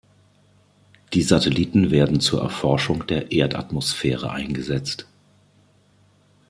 Die 1.13 1.21
Satelliten 1.21 1.91
werden 1.91 2.21
zur 2.21 2.41
Erforschung 2.41 3.05
der 3.05 3.31
Erdatmosphäre 3.31 4.31
eingesetzt. 4.31 5.05